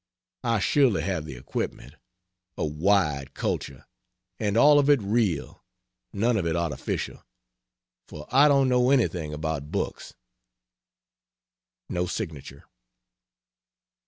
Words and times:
I 0.43 0.57
surely 0.57 1.03
have 1.03 1.25
the 1.25 1.35
equipment, 1.35 1.93
a 2.57 2.65
wide 2.65 3.35
culture, 3.35 3.85
and 4.39 4.57
all 4.57 4.79
of 4.79 4.89
it 4.89 4.99
real, 4.99 5.63
none 6.11 6.37
of 6.37 6.47
it 6.47 6.55
artificial, 6.55 7.23
for 8.07 8.25
I 8.31 8.47
don't 8.47 8.67
know 8.67 8.89
anything 8.89 9.31
about 9.31 9.71
books. 9.71 10.15
[No 11.87 12.07
signature. 12.07 12.63